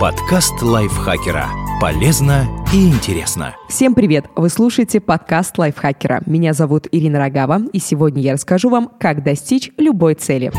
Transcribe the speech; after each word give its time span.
Подкаст 0.00 0.62
лайфхакера. 0.62 1.50
Полезно 1.78 2.46
и 2.72 2.88
интересно. 2.88 3.54
Всем 3.68 3.94
привет! 3.94 4.24
Вы 4.34 4.48
слушаете 4.48 4.98
подкаст 4.98 5.58
лайфхакера. 5.58 6.22
Меня 6.24 6.54
зовут 6.54 6.86
Ирина 6.90 7.18
Рогава, 7.18 7.60
и 7.70 7.78
сегодня 7.80 8.22
я 8.22 8.32
расскажу 8.32 8.70
вам, 8.70 8.90
как 8.98 9.22
достичь 9.22 9.70
любой 9.76 10.14
цели. 10.14 10.52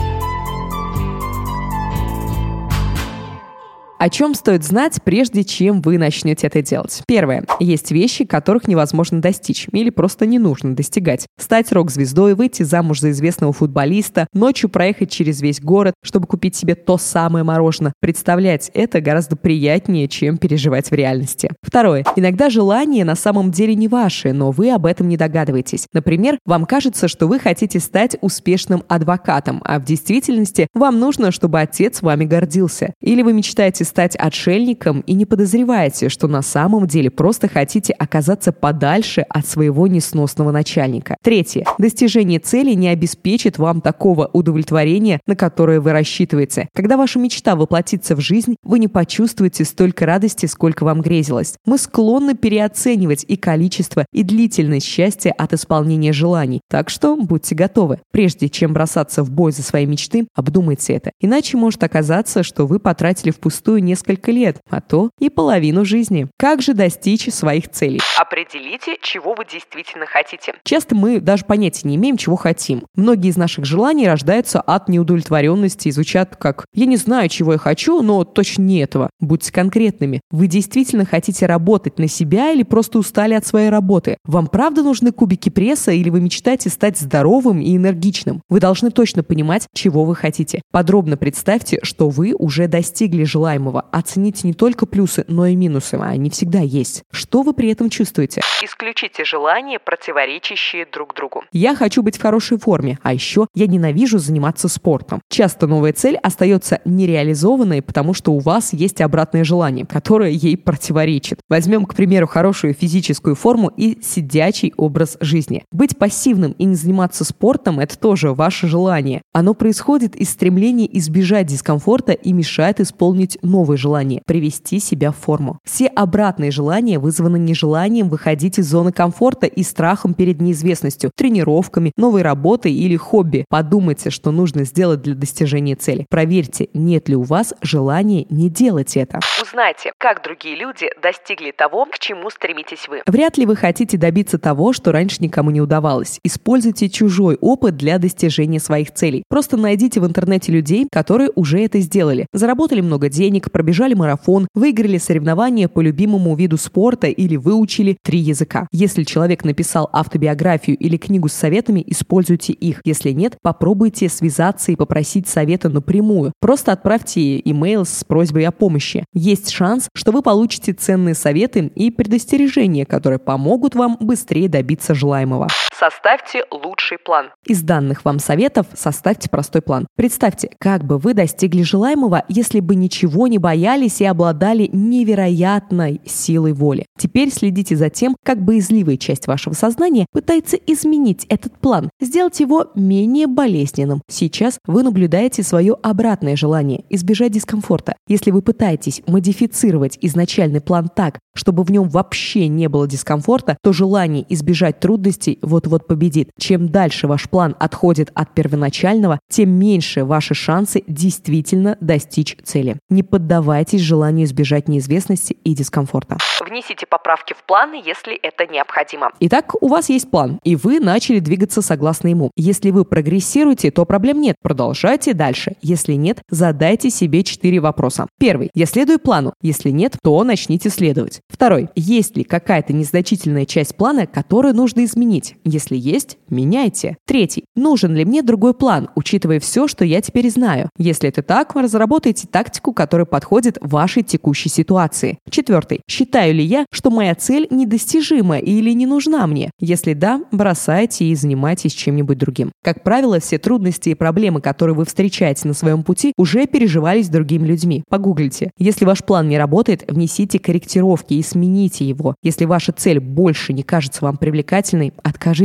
О 4.01 4.09
чем 4.09 4.33
стоит 4.33 4.63
знать, 4.63 4.97
прежде 5.03 5.43
чем 5.43 5.79
вы 5.79 5.99
начнете 5.99 6.47
это 6.47 6.63
делать? 6.63 7.03
Первое. 7.05 7.45
Есть 7.59 7.91
вещи, 7.91 8.25
которых 8.25 8.67
невозможно 8.67 9.21
достичь 9.21 9.67
или 9.71 9.91
просто 9.91 10.25
не 10.25 10.39
нужно 10.39 10.75
достигать. 10.75 11.27
Стать 11.37 11.71
рок-звездой, 11.71 12.33
выйти 12.33 12.63
замуж 12.63 12.99
за 12.99 13.11
известного 13.11 13.53
футболиста, 13.53 14.25
ночью 14.33 14.71
проехать 14.71 15.11
через 15.11 15.39
весь 15.41 15.61
город, 15.61 15.93
чтобы 16.03 16.25
купить 16.25 16.55
себе 16.55 16.73
то 16.73 16.97
самое 16.97 17.45
мороженое. 17.45 17.93
Представлять 17.99 18.71
это 18.73 19.01
гораздо 19.01 19.35
приятнее, 19.35 20.07
чем 20.07 20.39
переживать 20.39 20.89
в 20.89 20.95
реальности. 20.95 21.51
Второе. 21.61 22.03
Иногда 22.15 22.49
желания 22.49 23.05
на 23.05 23.13
самом 23.13 23.51
деле 23.51 23.75
не 23.75 23.87
ваши, 23.87 24.33
но 24.33 24.49
вы 24.49 24.71
об 24.71 24.87
этом 24.87 25.09
не 25.09 25.17
догадываетесь. 25.17 25.85
Например, 25.93 26.39
вам 26.47 26.65
кажется, 26.65 27.07
что 27.07 27.27
вы 27.27 27.37
хотите 27.37 27.79
стать 27.79 28.17
успешным 28.21 28.81
адвокатом, 28.87 29.61
а 29.63 29.77
в 29.77 29.83
действительности 29.83 30.69
вам 30.73 30.99
нужно, 30.99 31.29
чтобы 31.29 31.59
отец 31.59 32.01
вами 32.01 32.25
гордился. 32.25 32.95
Или 32.99 33.21
вы 33.21 33.33
мечтаете 33.33 33.85
стать 33.91 34.15
отшельником 34.15 35.01
и 35.01 35.13
не 35.13 35.25
подозреваете, 35.25 36.07
что 36.07 36.29
на 36.29 36.41
самом 36.41 36.87
деле 36.87 37.11
просто 37.11 37.49
хотите 37.49 37.91
оказаться 37.91 38.53
подальше 38.53 39.25
от 39.27 39.45
своего 39.45 39.85
несносного 39.85 40.51
начальника. 40.51 41.17
Третье. 41.21 41.65
Достижение 41.77 42.39
цели 42.39 42.73
не 42.73 42.87
обеспечит 42.87 43.57
вам 43.57 43.81
такого 43.81 44.29
удовлетворения, 44.31 45.19
на 45.27 45.35
которое 45.35 45.81
вы 45.81 45.91
рассчитываете. 45.91 46.69
Когда 46.73 46.95
ваша 46.95 47.19
мечта 47.19 47.57
воплотится 47.57 48.15
в 48.15 48.21
жизнь, 48.21 48.55
вы 48.63 48.79
не 48.79 48.87
почувствуете 48.87 49.65
столько 49.65 50.05
радости, 50.05 50.45
сколько 50.45 50.85
вам 50.85 51.01
грезилось. 51.01 51.55
Мы 51.65 51.77
склонны 51.77 52.33
переоценивать 52.33 53.25
и 53.27 53.35
количество, 53.35 54.05
и 54.13 54.23
длительность 54.23 54.85
счастья 54.87 55.33
от 55.37 55.51
исполнения 55.51 56.13
желаний. 56.13 56.61
Так 56.69 56.89
что 56.89 57.17
будьте 57.17 57.55
готовы. 57.55 57.99
Прежде 58.11 58.47
чем 58.47 58.71
бросаться 58.71 59.21
в 59.23 59.31
бой 59.31 59.51
за 59.51 59.63
свои 59.63 59.85
мечты, 59.85 60.27
обдумайте 60.33 60.93
это. 60.93 61.11
Иначе 61.19 61.57
может 61.57 61.83
оказаться, 61.83 62.41
что 62.43 62.65
вы 62.65 62.79
потратили 62.79 63.31
впустую 63.31 63.80
несколько 63.81 64.31
лет, 64.31 64.61
а 64.69 64.81
то 64.81 65.09
и 65.19 65.29
половину 65.29 65.85
жизни. 65.85 66.27
Как 66.37 66.61
же 66.61 66.73
достичь 66.73 67.31
своих 67.33 67.69
целей? 67.69 67.99
Определите, 68.19 68.97
чего 69.01 69.33
вы 69.33 69.45
действительно 69.45 70.05
хотите. 70.05 70.53
Часто 70.63 70.95
мы 70.95 71.19
даже 71.19 71.45
понятия 71.45 71.87
не 71.87 71.95
имеем, 71.95 72.17
чего 72.17 72.35
хотим. 72.35 72.83
Многие 72.95 73.29
из 73.29 73.37
наших 73.37 73.65
желаний 73.65 74.07
рождаются 74.07 74.61
от 74.61 74.89
неудовлетворенности 74.89 75.87
и 75.87 75.91
звучат 75.91 76.35
как 76.35 76.65
«я 76.73 76.85
не 76.85 76.97
знаю, 76.97 77.29
чего 77.29 77.53
я 77.53 77.57
хочу, 77.57 78.01
но 78.01 78.23
точно 78.23 78.63
не 78.63 78.79
этого». 78.79 79.09
Будьте 79.19 79.51
конкретными. 79.51 80.21
Вы 80.31 80.47
действительно 80.47 81.05
хотите 81.05 81.45
работать 81.45 81.99
на 81.99 82.07
себя 82.07 82.51
или 82.51 82.63
просто 82.63 82.99
устали 82.99 83.33
от 83.33 83.45
своей 83.45 83.69
работы? 83.69 84.17
Вам 84.25 84.47
правда 84.47 84.83
нужны 84.83 85.11
кубики 85.11 85.49
пресса 85.49 85.91
или 85.91 86.09
вы 86.09 86.21
мечтаете 86.21 86.69
стать 86.69 86.97
здоровым 86.97 87.61
и 87.61 87.75
энергичным? 87.75 88.41
Вы 88.49 88.59
должны 88.59 88.91
точно 88.91 89.23
понимать, 89.23 89.67
чего 89.73 90.03
вы 90.03 90.15
хотите. 90.15 90.61
Подробно 90.71 91.17
представьте, 91.17 91.79
что 91.83 92.09
вы 92.09 92.33
уже 92.37 92.67
достигли 92.67 93.23
желаемого 93.23 93.70
желаемого. 93.71 93.85
Оцените 93.91 94.47
не 94.47 94.53
только 94.53 94.85
плюсы, 94.85 95.25
но 95.27 95.45
и 95.45 95.55
минусы, 95.55 95.95
они 95.95 96.29
всегда 96.29 96.59
есть. 96.59 97.03
Что 97.11 97.41
вы 97.41 97.53
при 97.53 97.71
этом 97.71 97.89
чувствуете? 97.89 98.41
Исключите 98.63 99.23
желания, 99.25 99.79
противоречащие 99.79 100.85
друг 100.91 101.15
другу. 101.15 101.43
Я 101.51 101.75
хочу 101.75 102.03
быть 102.03 102.17
в 102.17 102.21
хорошей 102.21 102.57
форме, 102.57 102.99
а 103.03 103.13
еще 103.13 103.47
я 103.55 103.67
ненавижу 103.67 104.19
заниматься 104.19 104.67
спортом. 104.67 105.21
Часто 105.29 105.67
новая 105.67 105.93
цель 105.93 106.17
остается 106.17 106.79
нереализованной, 106.85 107.81
потому 107.81 108.13
что 108.13 108.33
у 108.33 108.39
вас 108.39 108.73
есть 108.73 109.01
обратное 109.01 109.43
желание, 109.43 109.85
которое 109.85 110.31
ей 110.31 110.57
противоречит. 110.57 111.39
Возьмем, 111.49 111.85
к 111.85 111.95
примеру, 111.95 112.27
хорошую 112.27 112.73
физическую 112.73 113.35
форму 113.35 113.71
и 113.75 113.99
сидячий 114.01 114.73
образ 114.77 115.17
жизни. 115.19 115.63
Быть 115.71 115.97
пассивным 115.97 116.51
и 116.53 116.65
не 116.65 116.75
заниматься 116.75 117.23
спортом– 117.23 117.79
это 117.81 117.97
тоже 117.97 118.33
ваше 118.33 118.67
желание. 118.67 119.21
Оно 119.33 119.53
происходит 119.53 120.15
из 120.15 120.29
стремления 120.29 120.89
избежать 120.97 121.47
дискомфорта 121.47 122.13
и 122.13 122.33
мешает 122.33 122.79
исполнить 122.79 123.37
новую 123.41 123.60
новые 123.61 123.77
желания– 123.77 124.23
привести 124.25 124.79
себя 124.79 125.11
в 125.11 125.17
форму. 125.17 125.59
Все 125.63 125.85
обратные 125.85 126.49
желания 126.49 126.97
вызваны 126.97 127.37
нежеланием 127.37 128.09
выходить 128.09 128.57
из 128.57 128.67
зоны 128.67 128.91
комфорта 128.91 129.45
и 129.45 129.61
страхом 129.61 130.15
перед 130.15 130.41
неизвестностью, 130.41 131.11
тренировками, 131.15 131.91
новой 131.95 132.23
работой 132.23 132.73
или 132.73 132.95
хобби. 132.95 133.45
Подумайте, 133.49 134.09
что 134.09 134.31
нужно 134.31 134.63
сделать 134.63 135.03
для 135.03 135.13
достижения 135.13 135.75
цели. 135.75 136.07
Проверьте, 136.09 136.69
нет 136.73 137.07
ли 137.07 137.15
у 137.15 137.21
вас 137.21 137.53
желания 137.61 138.25
не 138.31 138.49
делать 138.49 138.97
это. 138.97 139.19
Узнайте, 139.39 139.91
как 139.99 140.23
другие 140.23 140.55
люди 140.55 140.87
достигли 141.03 141.51
того, 141.51 141.85
к 141.85 141.99
чему 141.99 142.31
стремитесь 142.31 142.87
вы. 142.89 143.03
Вряд 143.05 143.37
ли 143.37 143.45
вы 143.45 143.55
хотите 143.55 143.97
добиться 143.97 144.39
того, 144.39 144.73
что 144.73 144.91
раньше 144.91 145.17
никому 145.19 145.51
не 145.51 145.61
удавалось. 145.61 146.19
Используйте 146.23 146.89
чужой 146.89 147.37
опыт 147.39 147.77
для 147.77 147.99
достижения 147.99 148.59
своих 148.59 148.91
целей. 148.91 149.23
Просто 149.29 149.55
найдите 149.55 149.99
в 149.99 150.07
интернете 150.07 150.51
людей, 150.51 150.87
которые 150.91 151.29
уже 151.35 151.59
это 151.63 151.79
сделали. 151.79 152.25
Заработали 152.33 152.81
много 152.81 153.09
денег, 153.09 153.40
пробежали 153.49 153.93
марафон, 153.93 154.47
выиграли 154.53 154.97
соревнования 154.97 155.67
по 155.67 155.79
любимому 155.79 156.35
виду 156.35 156.57
спорта 156.57 157.07
или 157.07 157.37
выучили 157.37 157.97
три 158.03 158.19
языка. 158.19 158.67
Если 158.71 159.03
человек 159.03 159.43
написал 159.43 159.89
автобиографию 159.93 160.77
или 160.77 160.97
книгу 160.97 161.29
с 161.29 161.33
советами, 161.33 161.83
используйте 161.87 162.53
их. 162.53 162.81
Если 162.83 163.11
нет, 163.11 163.37
попробуйте 163.41 164.09
связаться 164.09 164.71
и 164.71 164.75
попросить 164.75 165.27
совета 165.27 165.69
напрямую. 165.69 166.33
Просто 166.39 166.73
отправьте 166.73 167.39
имейл 167.39 167.85
с 167.85 168.03
просьбой 168.03 168.45
о 168.45 168.51
помощи. 168.51 169.05
Есть 169.13 169.49
шанс, 169.49 169.87
что 169.95 170.11
вы 170.11 170.21
получите 170.21 170.73
ценные 170.73 171.15
советы 171.15 171.71
и 171.73 171.89
предостережения, 171.89 172.85
которые 172.85 173.19
помогут 173.19 173.75
вам 173.75 173.97
быстрее 173.99 174.49
добиться 174.49 174.93
желаемого. 174.93 175.47
Составьте 175.81 176.43
лучший 176.51 176.99
план. 176.99 177.31
Из 177.47 177.63
данных 177.63 178.05
вам 178.05 178.19
советов 178.19 178.67
составьте 178.75 179.31
простой 179.31 179.63
план. 179.63 179.87
Представьте, 179.95 180.51
как 180.59 180.83
бы 180.83 180.99
вы 180.99 181.15
достигли 181.15 181.63
желаемого, 181.63 182.23
если 182.29 182.59
бы 182.59 182.75
ничего 182.75 183.25
не 183.25 183.39
боялись 183.39 183.99
и 183.99 184.05
обладали 184.05 184.69
невероятной 184.71 185.99
силой 186.05 186.53
воли. 186.53 186.85
Теперь 186.99 187.31
следите 187.33 187.75
за 187.75 187.89
тем, 187.89 188.15
как 188.23 188.43
боязливая 188.43 188.97
часть 188.97 189.25
вашего 189.25 189.53
сознания 189.53 190.05
пытается 190.11 190.55
изменить 190.55 191.25
этот 191.29 191.57
план, 191.57 191.89
сделать 191.99 192.39
его 192.39 192.67
менее 192.75 193.25
болезненным. 193.25 194.03
Сейчас 194.07 194.59
вы 194.67 194.83
наблюдаете 194.83 195.41
свое 195.41 195.75
обратное 195.81 196.35
желание– 196.35 196.83
избежать 196.91 197.31
дискомфорта. 197.31 197.95
Если 198.07 198.29
вы 198.29 198.43
пытаетесь 198.43 199.01
модифицировать 199.07 199.97
изначальный 199.99 200.61
план 200.61 200.91
так, 200.95 201.17
чтобы 201.33 201.63
в 201.63 201.71
нем 201.71 201.89
вообще 201.89 202.47
не 202.47 202.69
было 202.69 202.87
дискомфорта, 202.87 203.57
то 203.63 203.73
желание 203.73 204.23
избежать 204.29 204.79
трудностей 204.79 205.39
вот-вот 205.71 205.87
победит. 205.87 206.29
Чем 206.37 206.69
дальше 206.69 207.07
ваш 207.07 207.29
план 207.29 207.55
отходит 207.59 208.11
от 208.13 208.33
первоначального, 208.33 209.19
тем 209.29 209.49
меньше 209.49 210.03
ваши 210.03 210.33
шансы 210.33 210.83
действительно 210.87 211.77
достичь 211.81 212.37
цели. 212.43 212.77
Не 212.89 213.03
поддавайтесь 213.03 213.81
желанию 213.81 214.25
избежать 214.25 214.67
неизвестности 214.67 215.33
и 215.43 215.55
дискомфорта. 215.55 216.17
Внесите 216.45 216.85
поправки 216.85 217.33
в 217.33 217.43
планы, 217.45 217.81
если 217.85 218.15
это 218.15 218.45
необходимо. 218.51 219.11
Итак, 219.19 219.55
у 219.61 219.67
вас 219.67 219.89
есть 219.89 220.09
план, 220.11 220.39
и 220.43 220.55
вы 220.55 220.79
начали 220.79 221.19
двигаться 221.19 221.61
согласно 221.61 222.09
ему. 222.09 222.31
Если 222.35 222.71
вы 222.71 222.83
прогрессируете, 222.83 223.71
то 223.71 223.85
проблем 223.85 224.19
нет. 224.19 224.35
Продолжайте 224.41 225.13
дальше. 225.13 225.55
Если 225.61 225.93
нет, 225.93 226.21
задайте 226.29 226.89
себе 226.89 227.23
четыре 227.23 227.59
вопроса. 227.59 228.07
Первый. 228.19 228.49
Я 228.53 228.65
следую 228.65 228.99
плану. 228.99 229.33
Если 229.41 229.69
нет, 229.69 229.95
то 230.03 230.23
начните 230.23 230.69
следовать. 230.69 231.21
Второй. 231.29 231.69
Есть 231.75 232.17
ли 232.17 232.23
какая-то 232.23 232.73
незначительная 232.73 233.45
часть 233.45 233.75
плана, 233.75 234.07
которую 234.07 234.53
нужно 234.55 234.83
изменить? 234.83 235.35
Если 235.43 235.60
есть, 235.69 236.17
меняйте. 236.29 236.97
Третий. 237.05 237.45
Нужен 237.55 237.95
ли 237.95 238.05
мне 238.05 238.21
другой 238.23 238.53
план, 238.53 238.89
учитывая 238.95 239.39
все, 239.39 239.67
что 239.67 239.85
я 239.85 240.01
теперь 240.01 240.29
знаю? 240.29 240.69
Если 240.77 241.09
это 241.09 241.21
так, 241.21 241.55
разработайте 241.55 242.27
тактику, 242.27 242.73
которая 242.73 243.05
подходит 243.05 243.57
вашей 243.61 244.03
текущей 244.03 244.49
ситуации. 244.49 245.17
Четвертый. 245.29 245.81
Считаю 245.89 246.33
ли 246.33 246.43
я, 246.43 246.65
что 246.71 246.89
моя 246.89 247.15
цель 247.15 247.47
недостижима 247.49 248.39
или 248.39 248.71
не 248.71 248.85
нужна 248.85 249.27
мне? 249.27 249.51
Если 249.59 249.93
да, 249.93 250.21
бросайте 250.31 251.05
и 251.05 251.15
занимайтесь 251.15 251.73
чем-нибудь 251.73 252.17
другим. 252.17 252.51
Как 252.63 252.83
правило, 252.83 253.19
все 253.19 253.37
трудности 253.37 253.89
и 253.89 253.95
проблемы, 253.95 254.41
которые 254.41 254.75
вы 254.75 254.85
встречаете 254.85 255.47
на 255.47 255.53
своем 255.53 255.83
пути, 255.83 256.13
уже 256.17 256.47
переживались 256.47 257.09
другими 257.09 257.45
людьми. 257.47 257.83
Погуглите. 257.89 258.51
Если 258.57 258.85
ваш 258.85 259.03
план 259.03 259.27
не 259.27 259.37
работает, 259.37 259.83
внесите 259.87 260.39
корректировки 260.39 261.13
и 261.13 261.23
смените 261.23 261.85
его. 261.85 262.15
Если 262.23 262.45
ваша 262.45 262.71
цель 262.71 262.99
больше 262.99 263.53
не 263.53 263.63
кажется 263.63 264.03
вам 264.03 264.17
привлекательной, 264.17 264.93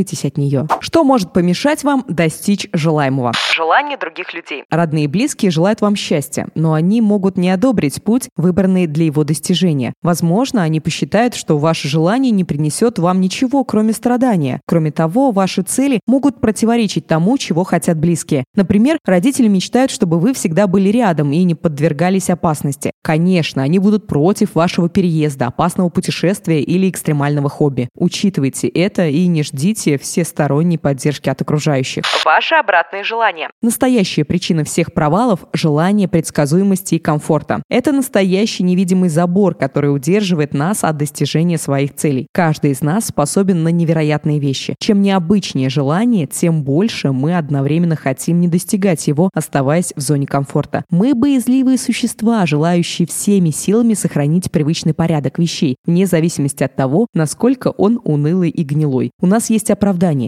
откажитесь 0.06 0.24
от 0.24 0.38
нее. 0.38 0.66
Что 0.80 1.04
может 1.04 1.32
помешать 1.32 1.84
вам 1.84 2.04
достичь 2.08 2.68
желаемого? 2.72 3.32
Желание 3.54 3.96
других 3.96 4.32
людей. 4.34 4.64
Родные 4.70 5.04
и 5.04 5.08
близкие 5.08 5.50
желают 5.50 5.80
вам 5.80 5.96
счастья, 5.96 6.48
но 6.54 6.72
они 6.72 7.00
могут 7.00 7.36
не 7.36 7.50
одобрить 7.50 8.02
путь, 8.02 8.28
выбранный 8.36 8.86
для 8.86 9.06
его 9.06 9.24
достижения. 9.24 9.92
Возможно, 10.02 10.62
они 10.62 10.80
посчитают, 10.80 11.34
что 11.34 11.58
ваше 11.58 11.88
желание 11.88 12.30
не 12.30 12.44
принесет 12.44 12.98
вам 12.98 13.20
ничего, 13.20 13.64
кроме 13.64 13.92
страдания. 13.92 14.60
Кроме 14.66 14.90
того, 14.90 15.30
ваши 15.32 15.62
цели 15.62 16.00
могут 16.06 16.40
противоречить 16.40 17.06
тому, 17.06 17.38
чего 17.38 17.64
хотят 17.64 17.98
близкие. 17.98 18.44
Например, 18.54 18.98
родители 19.04 19.48
мечтают, 19.48 19.90
чтобы 19.90 20.18
вы 20.18 20.32
всегда 20.34 20.66
были 20.66 20.90
рядом 20.90 21.32
и 21.32 21.42
не 21.44 21.54
подвергались 21.54 22.30
опасности. 22.30 22.92
Конечно, 23.02 23.62
они 23.62 23.78
будут 23.78 24.06
против 24.06 24.54
вашего 24.54 24.88
переезда, 24.88 25.46
опасного 25.46 25.88
путешествия 25.88 26.62
или 26.62 26.88
экстремального 26.88 27.48
хобби. 27.48 27.88
Учитывайте 27.96 28.68
это 28.68 29.06
и 29.06 29.26
не 29.26 29.42
ждите 29.42 29.95
всесторонней 29.98 30.78
поддержки 30.78 31.28
от 31.28 31.40
окружающих. 31.42 32.04
Ваши 32.24 32.54
обратные 32.54 33.04
желания. 33.04 33.50
Настоящая 33.62 34.24
причина 34.24 34.64
всех 34.64 34.92
провалов– 34.92 35.40
желание 35.52 36.08
предсказуемости 36.08 36.96
и 36.96 36.98
комфорта. 36.98 37.62
Это 37.68 37.92
настоящий 37.92 38.62
невидимый 38.62 39.08
забор, 39.08 39.54
который 39.54 39.94
удерживает 39.94 40.54
нас 40.54 40.84
от 40.84 40.96
достижения 40.96 41.58
своих 41.58 41.94
целей. 41.94 42.28
Каждый 42.32 42.72
из 42.72 42.80
нас 42.80 43.06
способен 43.06 43.62
на 43.62 43.68
невероятные 43.68 44.38
вещи. 44.38 44.74
Чем 44.78 45.02
необычнее 45.02 45.68
желание, 45.68 46.26
тем 46.26 46.62
больше 46.62 47.12
мы 47.12 47.36
одновременно 47.36 47.96
хотим 47.96 48.40
не 48.40 48.48
достигать 48.48 49.06
его, 49.06 49.30
оставаясь 49.34 49.92
в 49.96 50.00
зоне 50.00 50.26
комфорта. 50.26 50.84
Мы 50.90 51.14
боязливые 51.14 51.78
существа, 51.78 52.44
желающие 52.46 53.06
всеми 53.06 53.50
силами 53.50 53.94
сохранить 53.94 54.50
привычный 54.50 54.94
порядок 54.94 55.38
вещей, 55.38 55.76
вне 55.86 56.06
зависимости 56.06 56.62
от 56.62 56.76
того, 56.76 57.06
насколько 57.14 57.68
он 57.68 58.00
унылый 58.04 58.50
и 58.50 58.62
гнилой. 58.62 59.10
У 59.20 59.26
нас 59.26 59.50
есть 59.50 59.70
оправдание. 59.70 59.85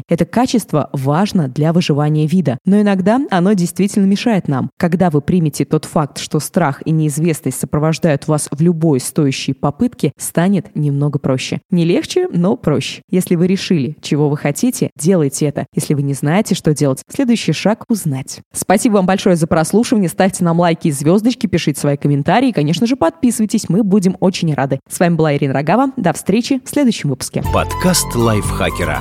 Это 0.09 0.25
качество 0.25 0.91
важно 0.93 1.49
для 1.49 1.73
выживания 1.73 2.27
вида. 2.27 2.59
Но 2.65 2.81
иногда 2.81 3.21
оно 3.31 3.53
действительно 3.53 4.07
мешает 4.07 4.49
нам. 4.49 4.71
Когда 4.77 5.11
вы 5.11 5.21
примете 5.21 5.65
тот 5.65 5.85
факт, 5.85 6.19
что 6.19 6.41
страх 6.41 6.83
и 6.85 6.91
неизвестность 6.91 7.59
сопровождают 7.59 8.29
вас 8.29 8.49
в 8.51 8.61
любой 8.61 9.01
стоящей 9.01 9.53
попытке, 9.53 10.13
станет 10.19 10.75
немного 10.75 11.19
проще. 11.19 11.61
Не 11.71 11.85
легче, 11.85 12.29
но 12.31 12.57
проще. 12.57 13.03
Если 13.11 13.35
вы 13.35 13.47
решили, 13.47 13.97
чего 14.01 14.29
вы 14.29 14.37
хотите, 14.37 14.91
делайте 14.97 15.47
это. 15.47 15.67
Если 15.75 15.95
вы 15.95 16.03
не 16.03 16.15
знаете, 16.15 16.55
что 16.55 16.75
делать, 16.75 17.03
следующий 17.11 17.53
шаг– 17.53 17.85
узнать. 17.89 18.41
Спасибо 18.53 18.95
вам 18.95 19.07
большое 19.07 19.37
за 19.37 19.47
прослушивание. 19.47 20.09
Ставьте 20.09 20.45
нам 20.45 20.61
лайки 20.61 20.89
и 20.89 20.93
звездочки, 20.93 21.47
пишите 21.47 21.81
свои 21.81 21.97
комментарии. 21.97 22.51
И, 22.51 22.53
конечно 22.53 22.87
же, 22.87 22.97
подписывайтесь. 22.97 23.69
Мы 23.69 23.83
будем 23.83 24.17
очень 24.21 24.55
рады. 24.55 24.81
С 24.89 25.01
вами 25.01 25.15
была 25.15 25.37
Ирина 25.37 25.55
Рогава. 25.55 25.93
До 25.97 26.13
встречи 26.13 26.61
в 26.65 26.69
следующем 26.69 27.11
выпуске. 27.11 27.43
Подкаст 27.53 28.15
лайфхакера. 28.15 29.01